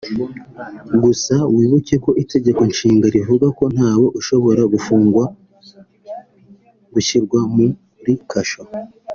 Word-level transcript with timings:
Gusa 1.03 1.35
wibuke 1.55 1.95
ko 2.03 2.09
Itegeko 2.23 2.61
Nshinga 2.71 3.05
rivuga 3.15 3.47
ko 3.57 3.63
ntawe 3.73 4.07
ushobora 4.19 4.61
gufungwa 4.73 5.23
(gushyirwa 6.93 7.39
muri 7.55 8.13
kasho 8.31 8.61